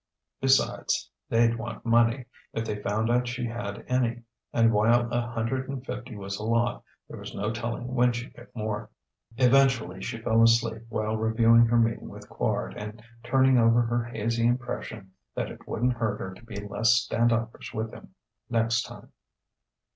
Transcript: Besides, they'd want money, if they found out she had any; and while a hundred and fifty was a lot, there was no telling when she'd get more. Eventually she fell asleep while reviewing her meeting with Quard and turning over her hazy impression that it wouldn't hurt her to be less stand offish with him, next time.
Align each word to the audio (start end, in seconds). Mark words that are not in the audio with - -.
Besides, 0.41 1.11
they'd 1.29 1.59
want 1.59 1.85
money, 1.85 2.25
if 2.53 2.65
they 2.65 2.81
found 2.81 3.11
out 3.11 3.27
she 3.27 3.45
had 3.45 3.85
any; 3.87 4.23
and 4.51 4.73
while 4.73 5.07
a 5.13 5.21
hundred 5.27 5.69
and 5.69 5.85
fifty 5.85 6.15
was 6.15 6.39
a 6.39 6.43
lot, 6.43 6.83
there 7.07 7.19
was 7.19 7.35
no 7.35 7.51
telling 7.53 7.93
when 7.93 8.11
she'd 8.11 8.33
get 8.33 8.49
more. 8.55 8.89
Eventually 9.37 10.01
she 10.01 10.17
fell 10.17 10.41
asleep 10.41 10.81
while 10.89 11.17
reviewing 11.17 11.67
her 11.67 11.77
meeting 11.77 12.09
with 12.09 12.27
Quard 12.27 12.73
and 12.77 13.03
turning 13.23 13.59
over 13.59 13.83
her 13.83 14.03
hazy 14.05 14.47
impression 14.47 15.11
that 15.35 15.51
it 15.51 15.67
wouldn't 15.67 15.93
hurt 15.93 16.17
her 16.17 16.33
to 16.33 16.43
be 16.45 16.55
less 16.55 16.93
stand 16.93 17.31
offish 17.31 17.71
with 17.71 17.93
him, 17.93 18.15
next 18.49 18.81
time. 18.87 19.11